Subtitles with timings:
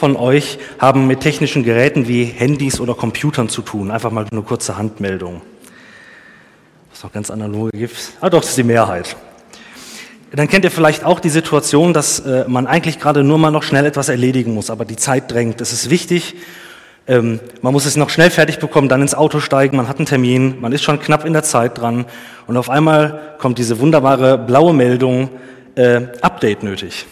[0.00, 3.90] von euch haben mit technischen Geräten wie Handys oder Computern zu tun.
[3.90, 5.42] Einfach mal eine kurze Handmeldung.
[6.90, 7.94] Was noch ganz analoge gibt.
[8.22, 9.14] Ah doch, das ist die Mehrheit.
[10.32, 13.62] Dann kennt ihr vielleicht auch die Situation, dass äh, man eigentlich gerade nur mal noch
[13.62, 15.60] schnell etwas erledigen muss, aber die Zeit drängt.
[15.60, 16.36] Es ist wichtig,
[17.06, 20.06] ähm, man muss es noch schnell fertig bekommen, dann ins Auto steigen, man hat einen
[20.06, 22.06] Termin, man ist schon knapp in der Zeit dran
[22.46, 25.28] und auf einmal kommt diese wunderbare blaue Meldung,
[25.74, 27.06] äh, Update nötig.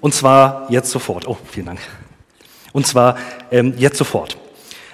[0.00, 1.26] Und zwar jetzt sofort.
[1.26, 1.80] Oh, vielen Dank.
[2.72, 3.16] Und zwar
[3.50, 4.36] ähm, jetzt sofort.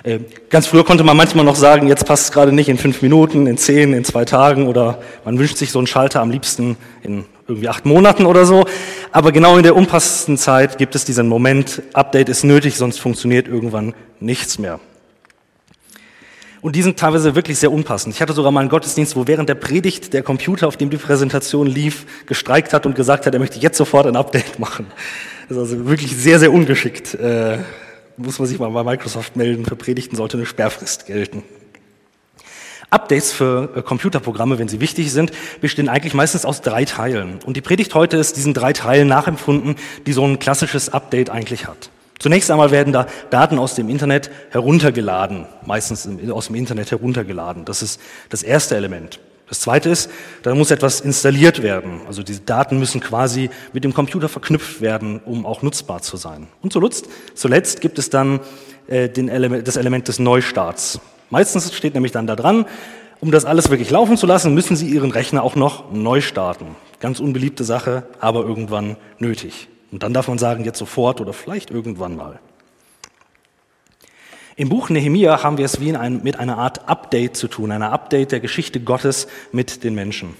[0.05, 0.21] Äh,
[0.51, 3.47] ganz früher konnte man manchmal noch sagen, jetzt passt es gerade nicht in fünf Minuten,
[3.47, 7.25] in zehn, in zwei Tagen oder man wünscht sich so einen Schalter am liebsten in
[7.49, 8.67] irgendwie acht Monaten oder so.
[9.13, 13.49] Aber genau in der unpassendsten Zeit gibt es diesen Moment, Update ist nötig, sonst funktioniert
[13.49, 14.81] irgendwann nichts mehr.
[16.61, 18.15] Und die sind teilweise wirklich sehr unpassend.
[18.15, 20.97] Ich hatte sogar mal einen Gottesdienst, wo während der Predigt der Computer, auf dem die
[20.97, 24.87] Präsentation lief, gestreikt hat und gesagt hat, er möchte jetzt sofort ein Update machen.
[25.49, 27.15] Das ist also wirklich sehr, sehr ungeschickt.
[27.15, 27.59] Äh,
[28.17, 31.43] muss man sich mal bei Microsoft melden, für Predigten sollte eine Sperrfrist gelten.
[32.91, 37.41] Updates für äh, Computerprogramme, wenn sie wichtig sind, bestehen eigentlich meistens aus drei Teilen.
[37.45, 41.67] Und die Predigt heute ist diesen drei Teilen nachempfunden, die so ein klassisches Update eigentlich
[41.67, 41.91] hat.
[42.21, 47.65] Zunächst einmal werden da Daten aus dem Internet heruntergeladen, meistens aus dem Internet heruntergeladen.
[47.65, 49.19] Das ist das erste Element.
[49.55, 50.11] Das zweite ist,
[50.43, 52.01] da muss etwas installiert werden.
[52.09, 56.49] Also diese Daten müssen quasi mit dem Computer verknüpft werden, um auch nutzbar zu sein.
[56.61, 58.41] Und zuletzt, zuletzt gibt es dann
[58.89, 60.99] äh, Element, das Element des Neustarts.
[61.31, 62.67] Meistens steht nämlich dann da dran,
[63.21, 66.75] um das alles wirklich laufen zu lassen, müssen Sie Ihren Rechner auch noch neu starten.
[66.99, 69.69] Ganz unbeliebte Sache, aber irgendwann nötig.
[69.93, 72.41] Und dann darf man sagen, jetzt sofort oder vielleicht irgendwann mal.
[74.57, 77.91] Im Buch Nehemia haben wir es wie ein, mit einer Art Update zu tun, einer
[77.91, 80.37] Update der Geschichte Gottes mit den Menschen.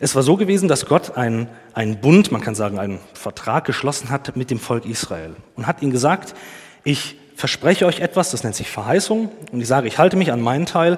[0.00, 4.08] Es war so gewesen, dass Gott einen, einen Bund, man kann sagen einen Vertrag geschlossen
[4.08, 6.34] hat mit dem Volk Israel und hat ihnen gesagt,
[6.84, 10.40] ich verspreche euch etwas, das nennt sich Verheißung, und ich sage, ich halte mich an
[10.40, 10.96] meinen Teil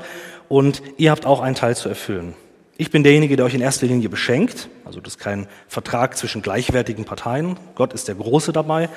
[0.49, 2.35] und ihr habt auch einen Teil zu erfüllen.
[2.77, 6.43] Ich bin derjenige, der euch in erster Linie beschenkt, also das ist kein Vertrag zwischen
[6.43, 8.89] gleichwertigen Parteien, Gott ist der Große dabei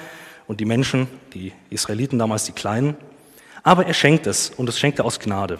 [0.45, 2.95] und die Menschen, die Israeliten damals die Kleinen,
[3.63, 5.59] aber er schenkt es und es schenkt er aus Gnade.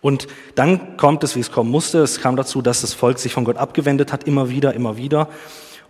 [0.00, 2.00] Und dann kommt es, wie es kommen musste.
[2.00, 5.28] Es kam dazu, dass das Volk sich von Gott abgewendet hat, immer wieder, immer wieder.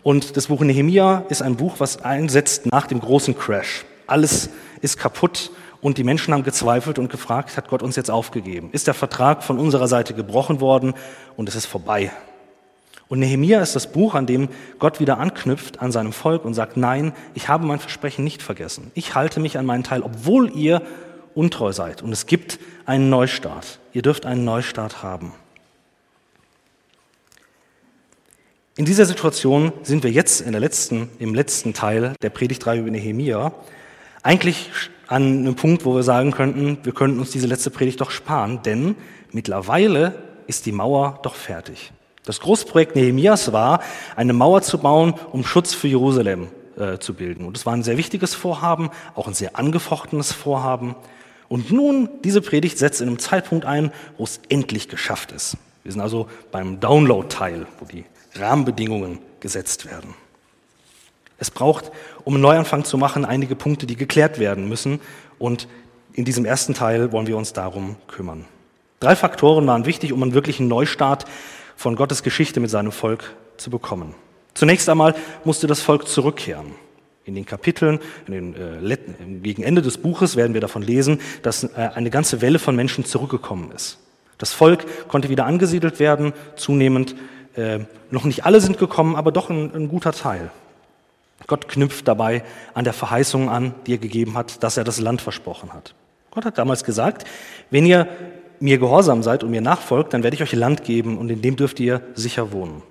[0.03, 3.84] Und das Buch Nehemia ist ein Buch, was einsetzt nach dem großen Crash.
[4.06, 4.50] Alles
[4.82, 5.50] ist kaputt
[5.81, 8.69] und die Menschen haben gezweifelt und gefragt, hat Gott uns jetzt aufgegeben?
[8.72, 10.93] Ist der Vertrag von unserer Seite gebrochen worden
[11.37, 12.10] und es ist vorbei?
[13.09, 16.76] Und Nehemia ist das Buch, an dem Gott wieder anknüpft an seinem Volk und sagt,
[16.76, 18.91] nein, ich habe mein Versprechen nicht vergessen.
[18.94, 20.82] Ich halte mich an meinen Teil, obwohl ihr
[21.34, 22.03] untreu seid.
[22.03, 23.78] Und es gibt einen Neustart.
[23.93, 25.32] Ihr dürft einen Neustart haben.
[28.76, 32.91] In dieser Situation sind wir jetzt in der letzten, im letzten Teil der Predigtreihe über
[32.91, 33.53] Nehemia
[34.22, 34.70] eigentlich
[35.09, 38.62] an einem Punkt, wo wir sagen könnten, wir könnten uns diese letzte Predigt doch sparen,
[38.62, 38.97] denn
[39.31, 40.14] mittlerweile
[40.47, 41.93] ist die Mauer doch fertig.
[42.25, 43.81] Das Großprojekt Nehemias war,
[44.16, 47.44] eine Mauer zu bauen, um Schutz für Jerusalem äh, zu bilden.
[47.44, 50.94] Und es war ein sehr wichtiges Vorhaben, auch ein sehr angefochtenes Vorhaben.
[51.53, 55.59] Und nun, diese Predigt setzt in einem Zeitpunkt ein, wo es endlich geschafft ist.
[55.83, 60.15] Wir sind also beim Download-Teil, wo die Rahmenbedingungen gesetzt werden.
[61.37, 61.93] Es braucht,
[62.25, 64.99] um einen Neuanfang zu machen, einige Punkte, die geklärt werden müssen.
[65.39, 65.69] Und
[66.15, 68.47] in diesem ersten Teil wollen wir uns darum kümmern.
[69.01, 71.27] Drei Faktoren waren wichtig, um einen wirklichen Neustart
[71.77, 74.15] von Gottes Geschichte mit seinem Volk zu bekommen.
[74.55, 75.15] Zunächst einmal
[75.45, 76.73] musste das Volk zurückkehren.
[77.25, 78.97] In den Kapiteln, in den, äh,
[79.43, 83.05] gegen Ende des Buches werden wir davon lesen, dass äh, eine ganze Welle von Menschen
[83.05, 83.99] zurückgekommen ist.
[84.38, 87.15] Das Volk konnte wieder angesiedelt werden, zunehmend.
[87.55, 87.81] Äh,
[88.11, 90.50] noch nicht alle sind gekommen, aber doch ein, ein guter Teil.
[91.47, 92.43] Gott knüpft dabei
[92.75, 95.94] an der Verheißung an, die er gegeben hat, dass er das Land versprochen hat.
[96.31, 97.25] Gott hat damals gesagt,
[97.71, 98.09] wenn ihr
[98.58, 101.56] mir gehorsam seid und mir nachfolgt, dann werde ich euch Land geben und in dem
[101.56, 102.82] dürft ihr sicher wohnen.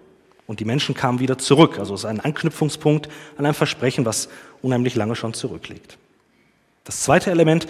[0.47, 1.79] Und die Menschen kamen wieder zurück.
[1.79, 4.29] Also es ist ein Anknüpfungspunkt an ein Versprechen, was
[4.61, 5.97] unheimlich lange schon zurückliegt.
[6.83, 7.67] Das zweite Element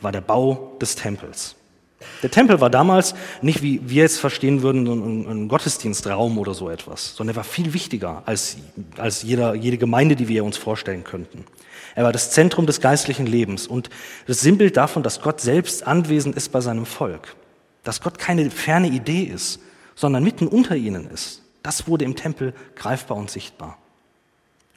[0.00, 1.56] war der Bau des Tempels.
[2.22, 6.70] Der Tempel war damals nicht, wie wir jetzt verstehen würden, ein, ein Gottesdienstraum oder so
[6.70, 8.56] etwas, sondern er war viel wichtiger als,
[8.98, 11.44] als jeder, jede Gemeinde, die wir uns vorstellen könnten.
[11.94, 13.90] Er war das Zentrum des geistlichen Lebens und
[14.26, 17.36] das Sinnbild davon, dass Gott selbst anwesend ist bei seinem Volk.
[17.84, 19.60] Dass Gott keine ferne Idee ist,
[19.94, 21.42] sondern mitten unter ihnen ist.
[21.64, 23.78] Das wurde im Tempel greifbar und sichtbar.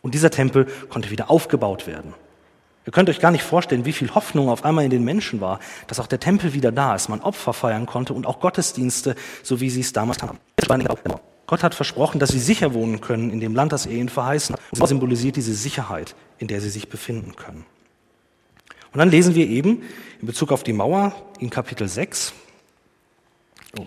[0.02, 2.14] Und dieser Tempel konnte wieder aufgebaut werden.
[2.86, 5.60] Ihr könnt euch gar nicht vorstellen, wie viel Hoffnung auf einmal in den Menschen war,
[5.88, 9.60] dass auch der Tempel wieder da ist, man Opfer feiern konnte und auch Gottesdienste, so
[9.60, 10.40] wie sie es damals haben.
[11.46, 14.56] Gott hat versprochen, dass sie sicher wohnen können in dem Land, das er ihnen verheißen
[14.56, 14.62] hat.
[14.72, 17.66] Und symbolisiert diese Sicherheit, in der sie sich befinden können.
[18.94, 19.84] Und dann lesen wir eben
[20.22, 22.34] in Bezug auf die Mauer in Kapitel 6.
[23.78, 23.86] Oh,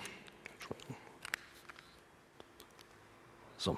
[3.60, 3.76] so.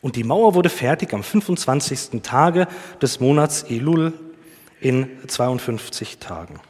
[0.00, 2.22] Und die Mauer wurde fertig am 25.
[2.22, 2.66] Tage
[3.02, 4.12] des Monats Elul
[4.80, 6.60] in 52 Tagen.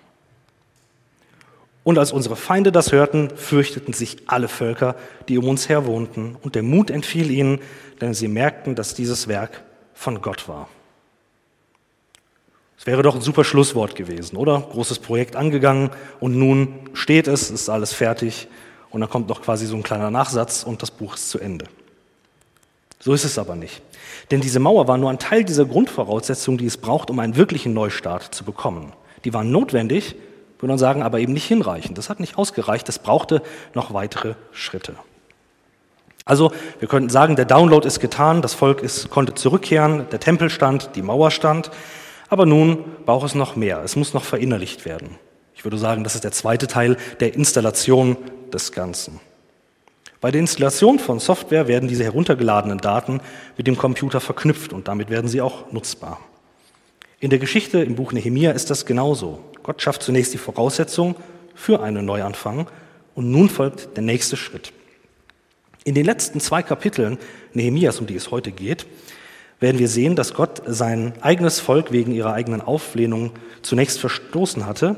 [1.85, 4.97] Und als unsere Feinde das hörten, fürchteten sich alle Völker,
[5.29, 7.61] die um uns her wohnten, und der Mut entfiel ihnen,
[8.01, 9.63] denn sie merkten, dass dieses Werk
[9.95, 10.69] von Gott war.
[12.77, 14.61] Es wäre doch ein super Schlusswort gewesen, oder?
[14.61, 15.91] Großes Projekt angegangen
[16.21, 18.49] und nun steht es, ist alles fertig
[18.91, 21.67] und dann kommt noch quasi so ein kleiner Nachsatz und das Buch ist zu Ende.
[23.01, 23.83] So ist es aber nicht.
[24.31, 27.73] Denn diese Mauer war nur ein Teil dieser Grundvoraussetzungen, die es braucht, um einen wirklichen
[27.73, 28.93] Neustart zu bekommen.
[29.25, 30.17] Die waren notwendig,
[30.59, 31.97] würde man sagen, aber eben nicht hinreichend.
[31.97, 33.43] Das hat nicht ausgereicht, es brauchte
[33.75, 34.95] noch weitere Schritte.
[36.25, 40.51] Also wir könnten sagen, der Download ist getan, das Volk ist, konnte zurückkehren, der Tempel
[40.51, 41.71] stand, die Mauer stand,
[42.29, 45.17] aber nun braucht es noch mehr, es muss noch verinnerlicht werden.
[45.55, 48.19] Ich würde sagen, das ist der zweite Teil der Installation
[48.51, 49.21] des Ganzen.
[50.21, 53.21] Bei der Installation von Software werden diese heruntergeladenen Daten
[53.57, 56.19] mit dem Computer verknüpft und damit werden sie auch nutzbar.
[57.21, 59.41] In der Geschichte im Buch Nehemia ist das genauso.
[59.63, 61.15] Gott schafft zunächst die Voraussetzung
[61.55, 62.69] für einen Neuanfang
[63.15, 64.73] und nun folgt der nächste Schritt.
[65.85, 67.19] In den letzten zwei Kapiteln
[67.55, 68.87] Nehemias, um die es heute geht,
[69.61, 74.97] werden wir sehen, dass Gott sein eigenes Volk wegen ihrer eigenen Auflehnung zunächst verstoßen hatte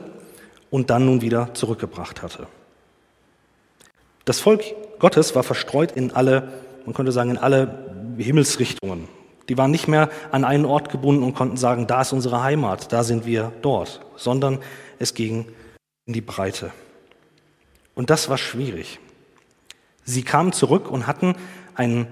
[0.70, 2.46] und dann nun wieder zurückgebracht hatte.
[4.24, 4.62] Das Volk
[4.98, 6.52] Gottes war verstreut in alle,
[6.84, 9.08] man könnte sagen, in alle Himmelsrichtungen.
[9.48, 12.92] Die waren nicht mehr an einen Ort gebunden und konnten sagen, da ist unsere Heimat,
[12.92, 14.60] da sind wir dort, sondern
[14.98, 15.46] es ging
[16.06, 16.70] in die Breite.
[17.94, 19.00] Und das war schwierig.
[20.04, 21.34] Sie kamen zurück und hatten
[21.74, 22.06] ein,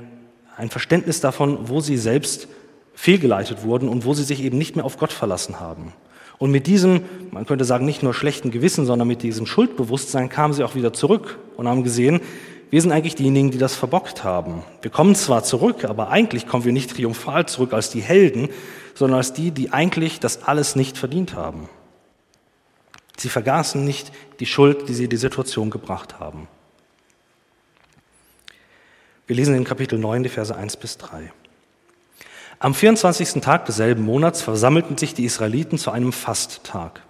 [0.56, 2.48] ein Verständnis davon, wo sie selbst
[2.94, 5.92] fehlgeleitet wurden und wo sie sich eben nicht mehr auf Gott verlassen haben.
[6.38, 7.02] Und mit diesem,
[7.32, 10.92] man könnte sagen, nicht nur schlechten Gewissen, sondern mit diesem Schuldbewusstsein kamen sie auch wieder
[10.92, 12.20] zurück und haben gesehen,
[12.70, 14.62] wir sind eigentlich diejenigen, die das verbockt haben.
[14.82, 18.50] Wir kommen zwar zurück, aber eigentlich kommen wir nicht triumphal zurück als die Helden,
[18.94, 21.68] sondern als die, die eigentlich das alles nicht verdient haben.
[23.16, 26.46] Sie vergaßen nicht die Schuld, die sie in die Situation gebracht haben.
[29.26, 31.32] Wir lesen in Kapitel 9 die Verse 1 bis 3.
[32.60, 33.40] Am 24.
[33.40, 37.02] Tag desselben Monats versammelten sich die Israeliten zu einem Fasttag.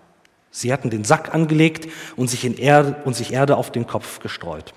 [0.51, 4.21] Sie hatten den Sack angelegt und sich, in Erde, und sich Erde auf den Kopf
[4.21, 4.75] gestreut.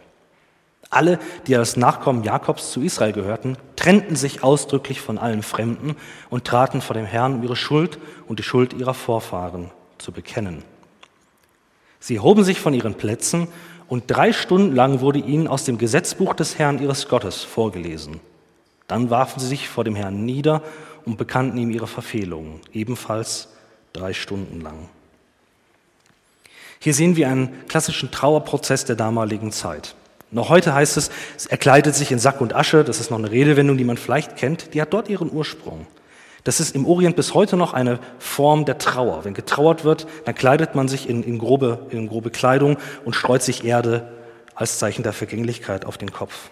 [0.90, 5.96] Alle, die als Nachkommen Jakobs zu Israel gehörten, trennten sich ausdrücklich von allen Fremden
[6.30, 10.64] und traten vor dem Herrn, um ihre Schuld und die Schuld ihrer Vorfahren zu bekennen.
[12.00, 13.50] Sie hoben sich von ihren Plätzen
[13.90, 18.22] und drei Stunden lang wurde ihnen aus dem Gesetzbuch des Herrn ihres Gottes vorgelesen.
[18.92, 20.62] Dann warfen sie sich vor dem Herrn nieder
[21.06, 23.48] und bekannten ihm ihre Verfehlungen, ebenfalls
[23.94, 24.90] drei Stunden lang.
[26.78, 29.96] Hier sehen wir einen klassischen Trauerprozess der damaligen Zeit.
[30.30, 31.10] Noch heute heißt es,
[31.48, 34.36] er kleidet sich in Sack und Asche, das ist noch eine Redewendung, die man vielleicht
[34.36, 35.88] kennt, die hat dort ihren Ursprung.
[36.44, 39.24] Das ist im Orient bis heute noch eine Form der Trauer.
[39.24, 43.42] Wenn getrauert wird, dann kleidet man sich in, in, grobe, in grobe Kleidung und streut
[43.42, 44.12] sich Erde
[44.54, 46.50] als Zeichen der Vergänglichkeit auf den Kopf.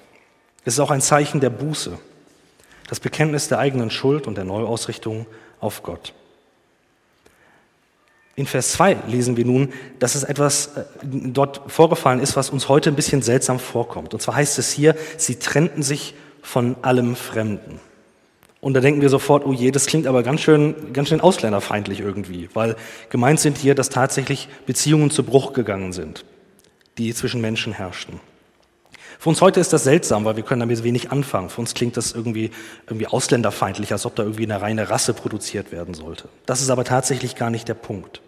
[0.64, 2.00] Es ist auch ein Zeichen der Buße,
[2.90, 5.28] das Bekenntnis der eigenen Schuld und der Neuausrichtung
[5.60, 6.14] auf Gott.
[8.36, 12.70] In Vers 2 lesen wir nun, dass es etwas äh, dort vorgefallen ist, was uns
[12.70, 14.14] heute ein bisschen seltsam vorkommt.
[14.14, 17.82] Und zwar heißt es hier, sie trennten sich von allem Fremden.
[18.62, 22.00] Und da denken wir sofort, oh je, das klingt aber ganz schön, ganz schön ausländerfeindlich
[22.00, 22.76] irgendwie, weil
[23.10, 26.26] gemeint sind hier, dass tatsächlich Beziehungen zu Bruch gegangen sind,
[26.98, 28.20] die zwischen Menschen herrschten.
[29.22, 31.50] Für uns heute ist das seltsam, weil wir können damit wenig anfangen.
[31.50, 32.52] Für uns klingt das irgendwie,
[32.88, 36.30] irgendwie ausländerfeindlich, als ob da irgendwie eine reine Rasse produziert werden sollte.
[36.46, 38.22] Das ist aber tatsächlich gar nicht der Punkt.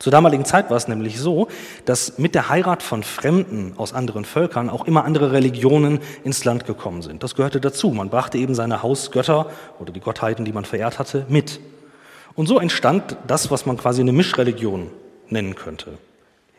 [0.00, 1.46] Zur damaligen Zeit war es nämlich so,
[1.84, 6.66] dass mit der Heirat von Fremden aus anderen Völkern auch immer andere Religionen ins Land
[6.66, 7.22] gekommen sind.
[7.22, 7.90] Das gehörte dazu.
[7.90, 11.60] Man brachte eben seine Hausgötter oder die Gottheiten, die man verehrt hatte, mit.
[12.34, 14.90] Und so entstand das, was man quasi eine Mischreligion
[15.28, 15.98] nennen könnte.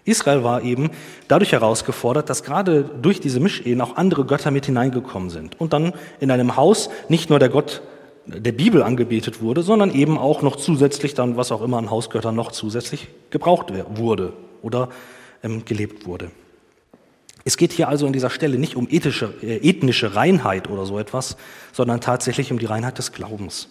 [0.06, 0.90] Israel war eben
[1.28, 5.94] dadurch herausgefordert, dass gerade durch diese Mischehen auch andere Götter mit hineingekommen sind und dann
[6.20, 7.82] in einem Haus nicht nur der Gott
[8.26, 12.36] der Bibel angebetet wurde, sondern eben auch noch zusätzlich dann, was auch immer an Hausgöttern
[12.36, 14.90] noch zusätzlich gebraucht wurde oder
[15.44, 16.32] ähm, gelebt wurde.
[17.46, 20.98] Es geht hier also an dieser Stelle nicht um ethische, äh, ethnische Reinheit oder so
[21.00, 21.36] etwas,
[21.74, 23.68] sondern tatsächlich um die Reinheit des Glaubens.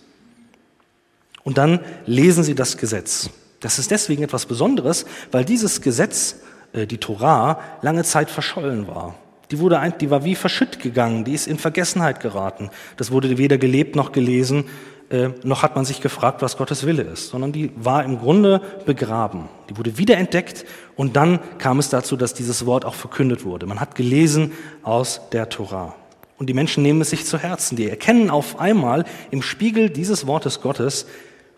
[1.45, 3.31] Und dann lesen Sie das Gesetz.
[3.63, 6.37] Das ist deswegen etwas Besonderes, weil dieses Gesetz,
[6.75, 9.15] äh, die Torah, lange Zeit verschollen war.
[9.51, 12.71] Die, wurde, die war wie verschütt gegangen, die ist in Vergessenheit geraten.
[12.97, 14.65] Das wurde weder gelebt noch gelesen,
[15.11, 18.63] äh, noch hat man sich gefragt, was Gottes Wille ist, sondern die war im Grunde
[18.87, 19.49] begraben.
[19.69, 20.65] Die wurde wiederentdeckt
[20.97, 23.67] und dann kam es dazu, dass dieses Wort auch verkündet wurde.
[23.67, 24.53] Man hat gelesen
[24.83, 25.95] aus der Torah.
[26.39, 27.77] Und die Menschen nehmen es sich zu Herzen.
[27.77, 31.07] Die erkennen auf einmal im Spiegel dieses Wortes Gottes,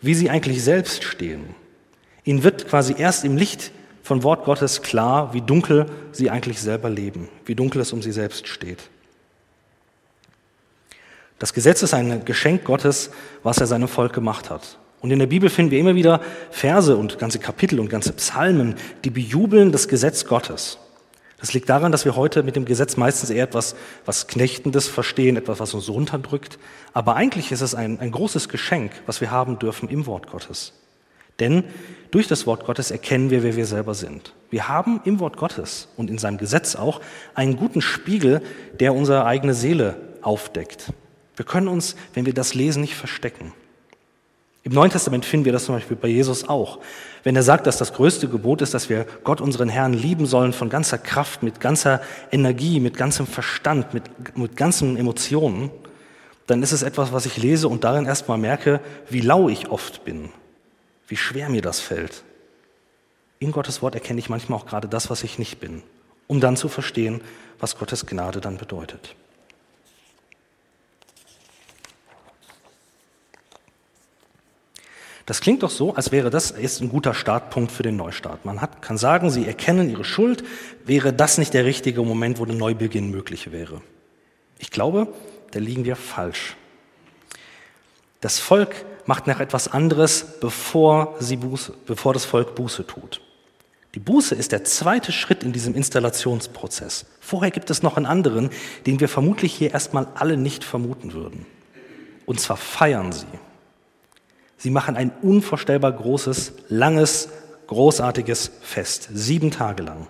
[0.01, 1.55] wie sie eigentlich selbst stehen.
[2.25, 3.71] Ihnen wird quasi erst im Licht
[4.03, 8.13] von Wort Gottes klar, wie dunkel sie eigentlich selber leben, wie dunkel es um sie
[8.13, 8.91] selbst steht.
[11.39, 13.11] Das Gesetz ist ein Geschenk Gottes,
[13.43, 14.79] was er seinem Volk gemacht hat.
[15.01, 18.77] Und in der Bibel finden wir immer wieder Verse und ganze Kapitel und ganze Psalmen,
[19.05, 20.79] die bejubeln das Gesetz Gottes.
[21.39, 23.75] Das liegt daran, dass wir heute mit dem Gesetz meistens eher etwas
[24.07, 26.59] was Knechtendes verstehen, etwas, was uns runterdrückt.
[26.95, 30.73] Aber eigentlich ist es ein, ein großes Geschenk, was wir haben dürfen im Wort Gottes.
[31.41, 31.65] Denn
[32.11, 34.35] durch das Wort Gottes erkennen wir, wer wir selber sind.
[34.51, 37.01] Wir haben im Wort Gottes und in seinem Gesetz auch
[37.35, 38.41] einen guten Spiegel,
[38.79, 40.93] der unsere eigene Seele aufdeckt.
[41.37, 43.53] Wir können uns, wenn wir das lesen, nicht verstecken.
[44.63, 46.79] Im Neuen Testament finden wir das zum Beispiel bei Jesus auch.
[47.23, 50.55] Wenn er sagt, dass das größte Gebot ist, dass wir Gott, unseren Herrn, lieben sollen
[50.55, 52.01] von ganzer Kraft, mit ganzer
[52.31, 54.05] Energie, mit ganzem Verstand, mit,
[54.39, 55.71] mit ganzen Emotionen,
[56.47, 60.05] dann ist es etwas, was ich lese und darin erstmal merke, wie lau ich oft
[60.05, 60.31] bin,
[61.09, 62.23] wie schwer mir das fällt.
[63.39, 65.83] In Gottes Wort erkenne ich manchmal auch gerade das, was ich nicht bin,
[66.27, 67.21] um dann zu verstehen,
[67.59, 69.15] was Gottes Gnade dann bedeutet.
[75.27, 78.45] Das klingt doch so, als wäre das jetzt ein guter Startpunkt für den Neustart.
[78.45, 80.45] Man hat, kann sagen, Sie erkennen Ihre Schuld.
[80.85, 83.81] Wäre das nicht der richtige Moment, wo der Neubeginn möglich wäre?
[84.59, 85.09] Ich glaube,
[85.53, 86.57] da liegen wir falsch.
[88.25, 93.21] Das Volk macht nach etwas anderes, bevor, sie Buße, bevor das Volk Buße tut.
[93.95, 97.05] Die Buße ist der zweite Schritt in diesem Installationsprozess.
[97.21, 98.49] Vorher gibt es noch einen anderen,
[98.87, 101.45] den wir vermutlich hier erstmal alle nicht vermuten würden.
[102.25, 103.27] Und zwar feiern sie.
[104.57, 107.29] Sie machen ein unvorstellbar großes, langes,
[107.67, 110.07] großartiges Fest, sieben Tage lang.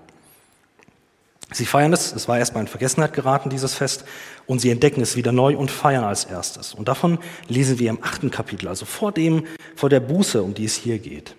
[1.54, 4.04] Sie feiern es, es war erstmal in Vergessenheit geraten, dieses Fest,
[4.46, 6.74] und sie entdecken es wieder neu und feiern als erstes.
[6.74, 9.46] Und davon lesen wir im achten Kapitel, also vor dem,
[9.76, 11.36] vor der Buße, um die es hier geht.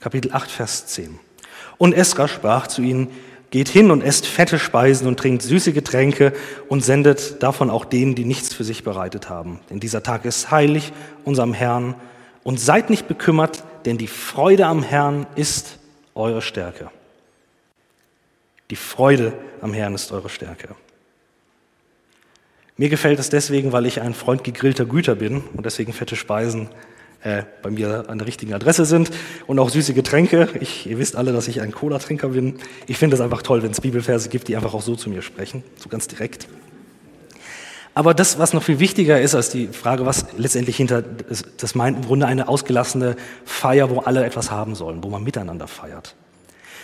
[0.00, 1.20] Kapitel 8, Vers 10.
[1.78, 3.10] Und Esra sprach zu ihnen,
[3.50, 6.34] Geht hin und esst fette Speisen und trinkt süße Getränke
[6.68, 9.60] und sendet davon auch denen, die nichts für sich bereitet haben.
[9.70, 10.92] Denn dieser Tag ist heilig
[11.24, 11.94] unserem Herrn.
[12.42, 15.78] Und seid nicht bekümmert, denn die Freude am Herrn ist
[16.14, 16.90] eure Stärke.
[18.70, 20.68] Die Freude am Herrn ist eure Stärke.
[22.76, 26.68] Mir gefällt es deswegen, weil ich ein Freund gegrillter Güter bin und deswegen fette Speisen
[27.22, 29.10] äh, bei mir an der richtigen Adresse sind
[29.46, 30.48] und auch süße Getränke.
[30.60, 32.58] Ich, ihr wisst alle, dass ich ein Cola-Trinker bin.
[32.86, 35.22] Ich finde es einfach toll, wenn es Bibelverse gibt, die einfach auch so zu mir
[35.22, 36.46] sprechen, so ganz direkt.
[37.94, 41.96] Aber das, was noch viel wichtiger ist als die Frage, was letztendlich hinter, das meint
[41.96, 46.14] im Grunde eine ausgelassene Feier, wo alle etwas haben sollen, wo man miteinander feiert.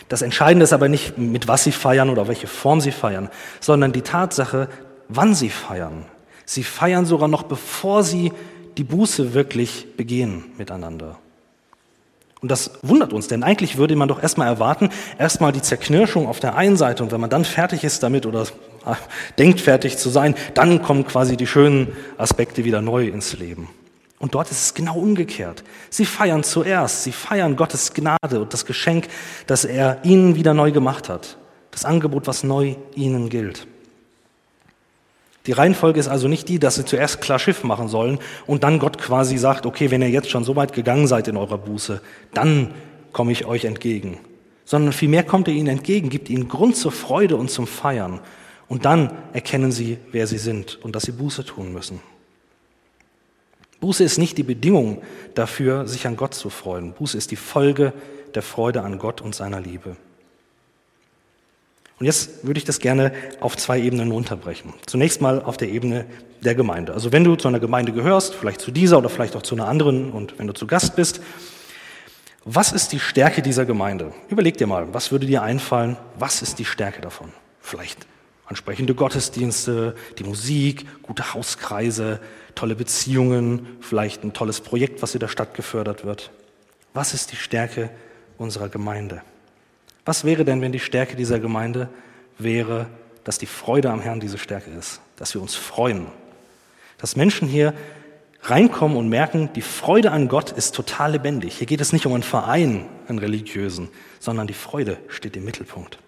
[0.09, 3.31] Das Entscheidende ist aber nicht, mit was sie feiern oder welche Form sie feiern,
[3.61, 4.69] sondern die Tatsache,
[5.09, 6.05] wann sie feiern.
[6.45, 8.33] Sie feiern sogar noch, bevor sie
[8.77, 11.17] die Buße wirklich begehen miteinander.
[12.45, 16.41] Und das wundert uns, denn eigentlich würde man doch erstmal erwarten, erstmal die Zerknirschung auf
[16.41, 18.47] der einen Seite und wenn man dann fertig ist damit oder
[18.85, 18.97] ah,
[19.39, 23.71] denkt fertig zu sein, dann kommen quasi die schönen Aspekte wieder neu ins Leben.
[24.19, 25.65] Und dort ist es genau umgekehrt.
[25.91, 29.09] Sie feiern zuerst, sie feiern Gottes Gnade und das Geschenk,
[29.47, 31.37] das er ihnen wieder neu gemacht hat.
[31.71, 33.67] Das Angebot, was neu ihnen gilt.
[35.47, 38.79] Die Reihenfolge ist also nicht die, dass sie zuerst klar Schiff machen sollen und dann
[38.79, 42.01] Gott quasi sagt, okay, wenn ihr jetzt schon so weit gegangen seid in eurer Buße,
[42.33, 42.73] dann
[43.13, 44.19] komme ich euch entgegen.
[44.65, 48.21] Sondern vielmehr kommt er ihnen entgegen, gibt ihnen Grund zur Freude und zum Feiern.
[48.69, 52.01] Und dann erkennen sie, wer sie sind und dass sie Buße tun müssen.
[53.85, 55.03] Buße ist nicht die Bedingung
[55.35, 56.95] dafür, sich an Gott zu freuen.
[56.95, 57.93] Buße ist die Folge
[58.35, 59.95] der Freude an Gott und seiner Liebe.
[62.01, 64.73] Und jetzt würde ich das gerne auf zwei Ebenen runterbrechen.
[64.87, 66.07] Zunächst mal auf der Ebene
[66.41, 66.95] der Gemeinde.
[66.95, 69.69] Also wenn du zu einer Gemeinde gehörst, vielleicht zu dieser oder vielleicht auch zu einer
[69.69, 71.21] anderen und wenn du zu Gast bist,
[72.47, 74.15] was ist die Stärke dieser Gemeinde?
[74.31, 75.99] Überleg dir mal, was würde dir einfallen?
[76.19, 77.35] Was ist die Stärke davon?
[77.61, 78.07] Vielleicht
[78.47, 82.21] ansprechende Gottesdienste, die Musik, gute Hauskreise,
[82.55, 86.31] tolle Beziehungen, vielleicht ein tolles Projekt, was in der Stadt gefördert wird.
[86.93, 87.91] Was ist die Stärke
[88.39, 89.23] unserer Gemeinde?
[90.05, 91.89] Was wäre denn, wenn die Stärke dieser Gemeinde
[92.39, 92.87] wäre,
[93.25, 96.07] dass die Freude am Herrn diese Stärke ist, dass wir uns freuen,
[96.99, 97.73] dass Menschen hier
[98.43, 101.57] reinkommen und merken, die Freude an Gott ist total lebendig.
[101.57, 103.89] Hier geht es nicht um einen Verein, einen religiösen,
[104.21, 105.99] sondern die Freude steht im Mittelpunkt.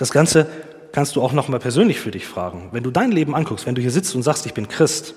[0.00, 0.46] Das Ganze
[0.92, 2.70] kannst du auch noch mal persönlich für dich fragen.
[2.72, 5.14] Wenn du dein Leben anguckst, wenn du hier sitzt und sagst, ich bin Christ,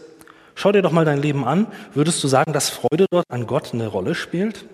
[0.55, 1.67] schau dir doch mal dein Leben an.
[1.93, 4.65] Würdest du sagen, dass Freude dort an Gott eine Rolle spielt?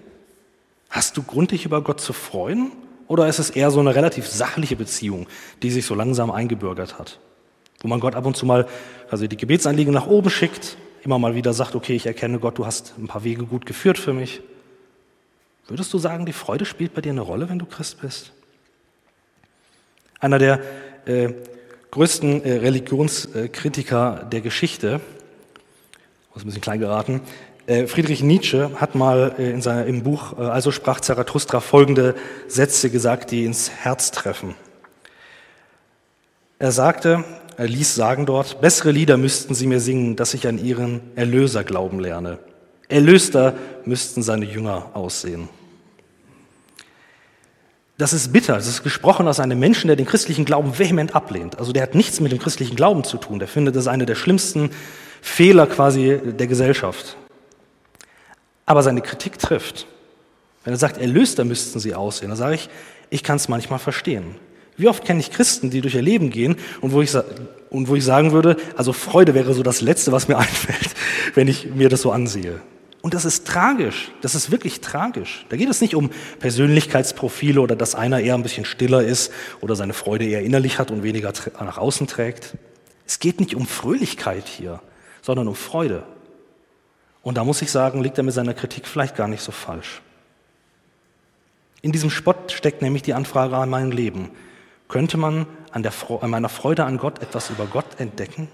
[0.90, 2.72] Hast du Grund, dich über Gott zu freuen?
[3.08, 5.28] Oder ist es eher so eine relativ sachliche Beziehung,
[5.62, 7.20] die sich so langsam eingebürgert hat?
[7.82, 8.68] Wo man Gott ab und zu mal,
[9.12, 12.66] also die Gebetsanliegen nach oben schickt, immer mal wieder sagt, okay, ich erkenne Gott, du
[12.66, 14.42] hast ein paar Wege gut geführt für mich.
[15.68, 18.32] Würdest du sagen, die Freude spielt bei dir eine Rolle, wenn du Christ bist?
[20.20, 20.60] Einer der
[21.06, 21.30] äh,
[21.92, 25.02] größten äh, Religionskritiker der Geschichte,
[26.34, 27.22] muss ein bisschen klein geraten,
[27.68, 32.16] äh, Friedrich Nietzsche hat mal äh, in seinem, im Buch äh, Also sprach Zarathustra folgende
[32.48, 34.56] Sätze gesagt, die ins Herz treffen.
[36.58, 37.24] Er sagte,
[37.58, 41.64] er ließ sagen dort, bessere Lieder müssten sie mir singen, dass ich an ihren Erlöser
[41.64, 42.40] glauben lerne.
[42.88, 43.54] Erlöster
[43.86, 45.48] müssten seine Jünger aussehen.
[48.00, 48.56] Das ist bitter.
[48.56, 51.60] Das ist gesprochen aus einem Menschen, der den christlichen Glauben vehement ablehnt.
[51.60, 53.40] Also der hat nichts mit dem christlichen Glauben zu tun.
[53.40, 54.70] Der findet das eine der schlimmsten
[55.22, 57.18] Fehler quasi der Gesellschaft.
[58.66, 59.86] Aber seine Kritik trifft.
[60.64, 62.70] Wenn er sagt, erlöster müssten sie aussehen, dann sage ich,
[63.10, 64.36] ich kann es manchmal verstehen.
[64.78, 67.14] Wie oft kenne ich Christen, die durch ihr Leben gehen und wo, ich,
[67.70, 70.96] und wo ich sagen würde, also Freude wäre so das Letzte, was mir einfällt,
[71.36, 72.62] wenn ich mir das so ansehe.
[73.02, 74.12] Und das ist tragisch.
[74.22, 75.46] Das ist wirklich tragisch.
[75.50, 79.76] Da geht es nicht um Persönlichkeitsprofile oder dass einer eher ein bisschen stiller ist oder
[79.76, 82.58] seine Freude eher innerlich hat und weniger nach außen trägt.
[83.06, 84.82] Es geht nicht um Fröhlichkeit hier,
[85.22, 86.04] sondern um Freude.
[87.22, 90.02] Und da muss ich sagen, liegt er mit seiner Kritik vielleicht gar nicht so falsch.
[91.82, 94.32] In diesem Spott steckt nämlich die Anfrage an mein Leben.
[94.90, 98.50] Könnte man an, der, an meiner Freude an Gott etwas über Gott entdecken?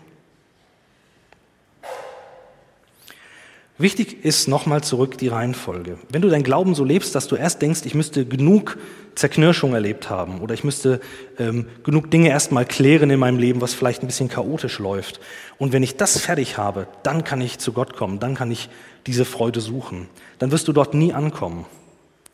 [3.78, 5.98] Wichtig ist nochmal zurück die Reihenfolge.
[6.10, 8.78] Wenn du dein Glauben so lebst, dass du erst denkst, ich müsste genug
[9.16, 11.02] Zerknirschung erlebt haben oder ich müsste
[11.38, 15.20] ähm, genug Dinge erstmal klären in meinem Leben, was vielleicht ein bisschen chaotisch läuft.
[15.58, 18.70] Und wenn ich das fertig habe, dann kann ich zu Gott kommen, dann kann ich
[19.08, 20.08] diese Freude suchen.
[20.40, 21.66] Dann wirst du dort nie ankommen.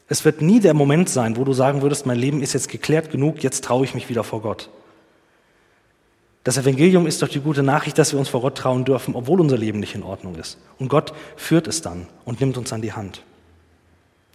[0.07, 3.09] Es wird nie der Moment sein, wo du sagen würdest, mein Leben ist jetzt geklärt
[3.09, 4.69] genug, jetzt traue ich mich wieder vor Gott.
[6.43, 9.39] Das Evangelium ist doch die gute Nachricht, dass wir uns vor Gott trauen dürfen, obwohl
[9.39, 10.57] unser Leben nicht in Ordnung ist.
[10.79, 13.23] Und Gott führt es dann und nimmt uns an die Hand.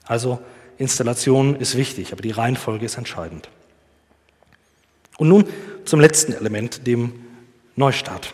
[0.04, 0.38] Also
[0.78, 3.48] Installation ist wichtig, aber die Reihenfolge ist entscheidend.
[5.18, 5.44] Und nun
[5.84, 7.12] zum letzten Element, dem
[7.74, 8.32] Neustart.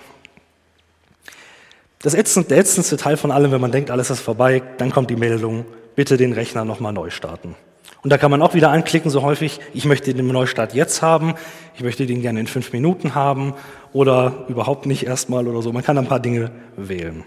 [2.00, 5.08] Das ätzend, der ätzendste Teil von allem, wenn man denkt, alles ist vorbei, dann kommt
[5.08, 7.54] die Meldung, bitte den Rechner nochmal neu starten.
[8.03, 11.35] Und da kann man auch wieder anklicken, so häufig, ich möchte den Neustart jetzt haben,
[11.77, 13.55] ich möchte den gerne in fünf Minuten haben
[13.93, 15.73] oder überhaupt nicht erstmal oder so.
[15.73, 17.25] Man kann ein paar Dinge wählen.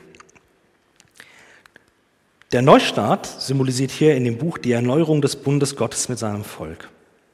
[2.52, 6.90] Der Neustart symbolisiert hier in dem Buch die Erneuerung des Bundes Gottes mit seinem Volk.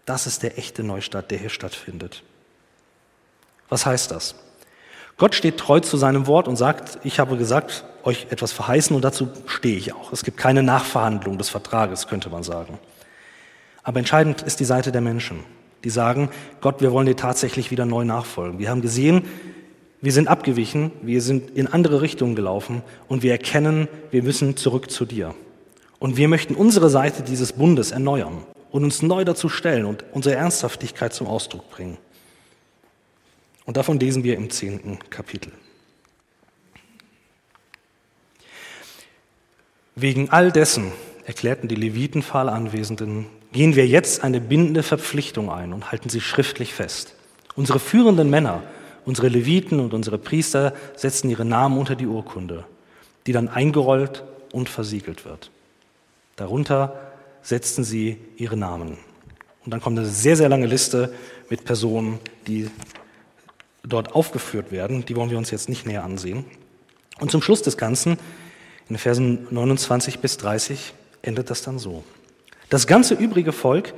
[0.06, 2.24] Das ist der echte Neustart, der hier stattfindet.
[3.70, 4.36] Was heißt das?
[5.18, 9.04] Gott steht treu zu seinem Wort und sagt, ich habe gesagt, euch etwas verheißen und
[9.04, 10.12] dazu stehe ich auch.
[10.12, 12.80] Es gibt keine Nachverhandlung des Vertrages, könnte man sagen.
[13.84, 15.40] Aber entscheidend ist die Seite der Menschen,
[15.84, 16.30] die sagen,
[16.62, 18.60] Gott, wir wollen dir tatsächlich wieder neu nachfolgen.
[18.60, 19.24] Wir haben gesehen,
[20.02, 24.90] wir sind abgewichen, wir sind in andere Richtungen gelaufen und wir erkennen, wir müssen zurück
[24.90, 25.36] zu dir.
[26.00, 30.36] Und wir möchten unsere Seite dieses Bundes erneuern und uns neu dazu stellen und unsere
[30.36, 31.98] Ernsthaftigkeit zum Ausdruck bringen.
[33.66, 35.52] Und davon lesen wir im zehnten Kapitel.
[39.96, 40.92] Wegen all dessen
[41.26, 46.10] erklärten die Leviten für alle Anwesenden, gehen wir jetzt eine bindende Verpflichtung ein und halten
[46.10, 47.16] sie schriftlich fest.
[47.56, 48.64] Unsere führenden Männer,
[49.06, 52.66] unsere Leviten und unsere Priester setzen ihre Namen unter die Urkunde,
[53.28, 55.52] die dann eingerollt und versiegelt wird.
[56.36, 56.96] Darunter
[57.42, 58.98] setzten sie ihre Namen.
[59.64, 61.14] Und dann kommt eine sehr, sehr lange Liste
[61.50, 62.70] mit Personen, die
[63.84, 65.06] dort aufgeführt werden.
[65.06, 66.46] Die wollen wir uns jetzt nicht näher ansehen.
[67.20, 68.18] Und zum Schluss des Ganzen,
[68.90, 72.04] in Versen 29 bis 30, endet das dann so.
[72.72, 73.94] Das ganze übrige Volk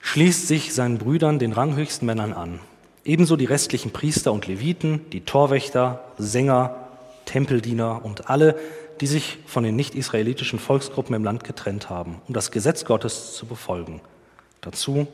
[0.00, 2.58] schließt sich seinen Brüdern, den ranghöchsten Männern an.
[3.04, 6.88] Ebenso die restlichen Priester und Leviten, die Torwächter, Sänger,
[7.26, 8.58] Tempeldiener und alle,
[9.02, 13.44] die sich von den nicht-israelitischen Volksgruppen im Land getrennt haben, um das Gesetz Gottes zu
[13.44, 14.00] befolgen.
[14.62, 15.06] Dazu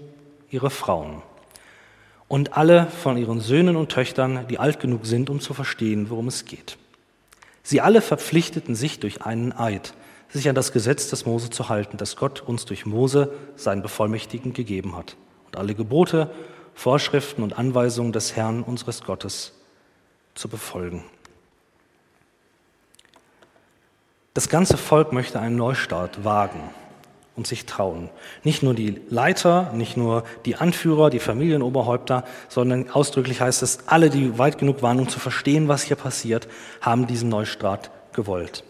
[0.48, 1.22] ihre Frauen.
[2.28, 6.28] Und alle von ihren Söhnen und Töchtern, die alt genug sind, um zu verstehen, worum
[6.28, 6.78] es geht.
[7.64, 9.94] Sie alle verpflichteten sich durch einen Eid,
[10.28, 14.52] sich an das Gesetz des Mose zu halten, das Gott uns durch Mose, seinen Bevollmächtigen,
[14.52, 15.16] gegeben hat.
[15.46, 16.30] Und alle Gebote,
[16.74, 19.52] Vorschriften und Anweisungen des Herrn unseres Gottes
[20.34, 21.04] zu befolgen.
[24.34, 26.60] Das ganze Volk möchte einen Neustart wagen.
[27.36, 28.08] und sich trauen.
[28.44, 34.08] Nicht nur die Leiter, nicht nur die Anführer, die Familienoberhäupter, sondern ausdrücklich heißt es, alle,
[34.10, 36.48] die weit genug waren, um zu verstehen, was hier passiert,
[36.80, 38.64] haben diesen Neustart gewollt.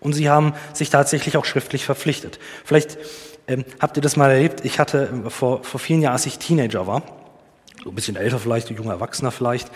[0.00, 2.38] Und sie haben sich tatsächlich auch schriftlich verpflichtet.
[2.64, 2.98] Vielleicht
[3.46, 4.64] ähm, habt ihr das mal erlebt.
[4.64, 7.02] Ich hatte äh, vor, vor vielen Jahren, als ich Teenager war,
[7.84, 9.70] so ein bisschen älter vielleicht, junger Erwachsener vielleicht,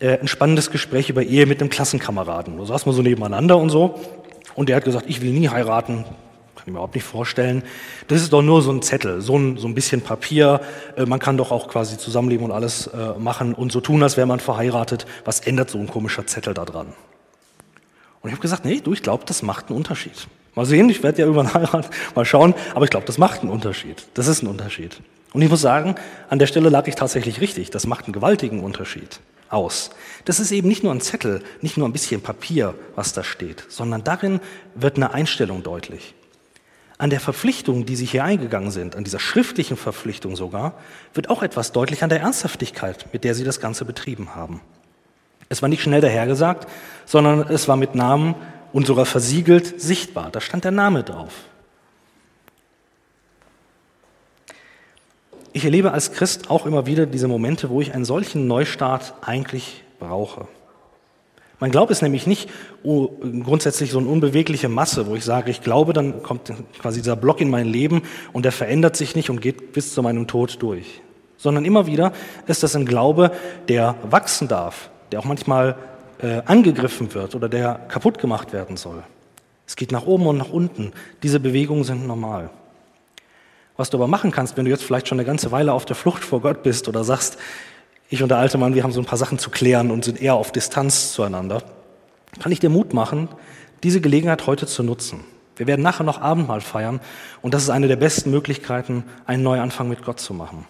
[0.00, 2.58] äh, ein spannendes Gespräch über Ehe mit einem Klassenkameraden.
[2.58, 4.00] Da saß man so nebeneinander und so.
[4.54, 6.14] Und der hat gesagt, ich will nie heiraten, kann
[6.56, 7.62] ich mir überhaupt nicht vorstellen.
[8.08, 10.60] Das ist doch nur so ein Zettel, so ein, so ein bisschen Papier.
[10.96, 14.16] Äh, man kann doch auch quasi zusammenleben und alles äh, machen und so tun, als
[14.16, 15.06] wäre man verheiratet.
[15.24, 16.92] Was ändert so ein komischer Zettel da dran?
[18.22, 20.28] Und ich habe gesagt, nee, du, ich glaube, das macht einen Unterschied.
[20.54, 23.50] Mal sehen, ich werde ja irgendwann heiraten, mal schauen, aber ich glaube, das macht einen
[23.50, 24.06] Unterschied.
[24.14, 25.00] Das ist ein Unterschied.
[25.32, 25.94] Und ich muss sagen,
[26.28, 27.70] an der Stelle lag ich tatsächlich richtig.
[27.70, 29.90] Das macht einen gewaltigen Unterschied aus.
[30.24, 33.64] Das ist eben nicht nur ein Zettel, nicht nur ein bisschen Papier, was da steht,
[33.68, 34.40] sondern darin
[34.74, 36.14] wird eine Einstellung deutlich.
[36.98, 40.78] An der Verpflichtung, die Sie hier eingegangen sind, an dieser schriftlichen Verpflichtung sogar,
[41.14, 44.60] wird auch etwas deutlich an der Ernsthaftigkeit, mit der Sie das Ganze betrieben haben.
[45.52, 46.66] Es war nicht schnell dahergesagt,
[47.04, 48.34] sondern es war mit Namen
[48.72, 50.30] und sogar versiegelt sichtbar.
[50.32, 51.34] Da stand der Name drauf.
[55.52, 59.84] Ich erlebe als Christ auch immer wieder diese Momente, wo ich einen solchen Neustart eigentlich
[60.00, 60.48] brauche.
[61.60, 62.48] Mein Glaube ist nämlich nicht
[62.82, 67.42] grundsätzlich so eine unbewegliche Masse, wo ich sage, ich glaube, dann kommt quasi dieser Block
[67.42, 71.02] in mein Leben und der verändert sich nicht und geht bis zu meinem Tod durch.
[71.36, 72.14] Sondern immer wieder
[72.46, 73.32] ist das ein Glaube,
[73.68, 75.76] der wachsen darf, der auch manchmal
[76.20, 79.02] äh, angegriffen wird oder der kaputt gemacht werden soll.
[79.66, 80.92] Es geht nach oben und nach unten.
[81.22, 82.50] Diese Bewegungen sind normal.
[83.76, 85.96] Was du aber machen kannst, wenn du jetzt vielleicht schon eine ganze Weile auf der
[85.96, 87.38] Flucht vor Gott bist oder sagst,
[88.10, 90.20] ich und der alte Mann, wir haben so ein paar Sachen zu klären und sind
[90.20, 91.62] eher auf Distanz zueinander,
[92.40, 93.28] kann ich dir Mut machen,
[93.82, 95.20] diese Gelegenheit heute zu nutzen.
[95.56, 97.00] Wir werden nachher noch Abendmahl feiern
[97.40, 100.66] und das ist eine der besten Möglichkeiten, einen Neuanfang mit Gott zu machen.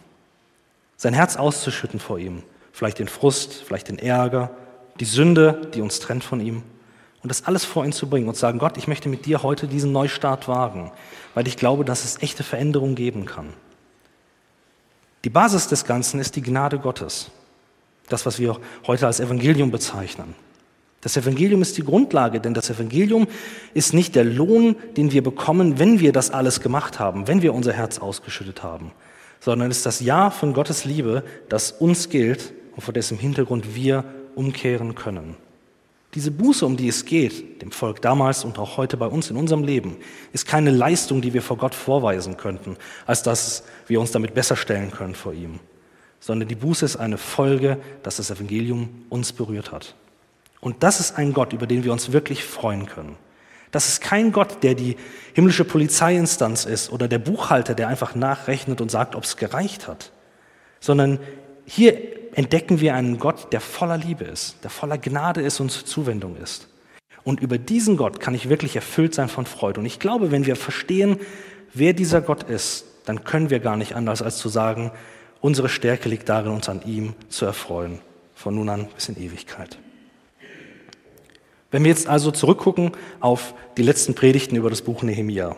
[0.96, 4.50] Sein Herz auszuschütten vor ihm, vielleicht den Frust, vielleicht den Ärger,
[4.98, 6.62] die Sünde, die uns trennt von ihm.
[7.22, 9.68] Und das alles vor ihn zu bringen und sagen, Gott, ich möchte mit dir heute
[9.68, 10.90] diesen Neustart wagen,
[11.34, 13.52] weil ich glaube, dass es echte Veränderung geben kann.
[15.24, 17.30] Die Basis des Ganzen ist die Gnade Gottes.
[18.08, 18.58] Das, was wir
[18.88, 20.34] heute als Evangelium bezeichnen.
[21.00, 23.28] Das Evangelium ist die Grundlage, denn das Evangelium
[23.72, 27.54] ist nicht der Lohn, den wir bekommen, wenn wir das alles gemacht haben, wenn wir
[27.54, 28.92] unser Herz ausgeschüttet haben,
[29.40, 34.04] sondern ist das Ja von Gottes Liebe, das uns gilt und vor dessen Hintergrund wir
[34.34, 35.36] umkehren können.
[36.14, 39.36] Diese Buße, um die es geht, dem Volk damals und auch heute bei uns in
[39.36, 39.96] unserem Leben,
[40.32, 44.56] ist keine Leistung, die wir vor Gott vorweisen könnten, als dass wir uns damit besser
[44.56, 45.58] stellen können vor ihm,
[46.20, 49.94] sondern die Buße ist eine Folge, dass das Evangelium uns berührt hat.
[50.60, 53.16] Und das ist ein Gott, über den wir uns wirklich freuen können.
[53.70, 54.96] Das ist kein Gott, der die
[55.32, 60.12] himmlische Polizeiinstanz ist oder der Buchhalter, der einfach nachrechnet und sagt, ob es gereicht hat,
[60.78, 61.18] sondern
[61.64, 61.98] hier
[62.34, 66.68] entdecken wir einen Gott, der voller Liebe ist, der voller Gnade ist und Zuwendung ist.
[67.24, 69.80] Und über diesen Gott kann ich wirklich erfüllt sein von Freude.
[69.80, 71.20] Und ich glaube, wenn wir verstehen,
[71.72, 74.90] wer dieser Gott ist, dann können wir gar nicht anders als zu sagen,
[75.40, 78.00] unsere Stärke liegt darin, uns an ihm zu erfreuen,
[78.34, 79.78] von nun an bis in Ewigkeit.
[81.70, 85.56] Wenn wir jetzt also zurückgucken auf die letzten Predigten über das Buch Nehemia,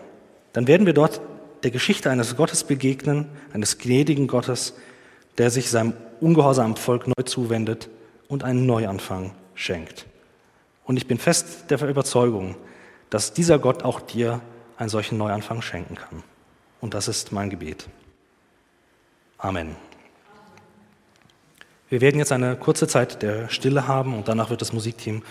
[0.52, 1.20] dann werden wir dort
[1.64, 4.74] der Geschichte eines Gottes begegnen, eines gnädigen Gottes,
[5.38, 7.90] der sich seinem ungehorsamen Volk neu zuwendet
[8.28, 10.06] und einen Neuanfang schenkt.
[10.84, 12.56] Und ich bin fest der Überzeugung,
[13.10, 14.40] dass dieser Gott auch dir
[14.76, 16.22] einen solchen Neuanfang schenken kann.
[16.80, 17.88] Und das ist mein Gebet.
[19.38, 19.76] Amen.
[21.90, 25.22] Wir werden jetzt eine kurze Zeit der Stille haben und danach wird das Musikteam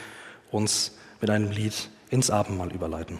[0.51, 3.19] uns mit einem Lied ins Abendmahl überleiten.